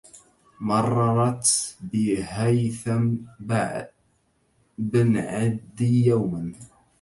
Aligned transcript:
مررت 0.59 1.77
بهيثم 1.81 3.15
بن 4.79 5.17
عدي 5.17 6.05
يوما 6.05 6.53